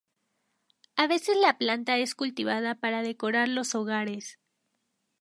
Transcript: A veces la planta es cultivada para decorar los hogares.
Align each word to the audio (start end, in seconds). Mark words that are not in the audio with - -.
A 0.95 1.05
veces 1.05 1.37
la 1.37 1.59
planta 1.59 1.99
es 1.99 2.15
cultivada 2.15 2.73
para 2.73 3.03
decorar 3.03 3.47
los 3.49 3.75
hogares. 3.75 4.39